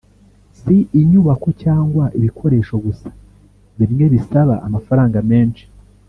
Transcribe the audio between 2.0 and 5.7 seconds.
ibikoresho gusa bimwe bisaba amafaranga menshi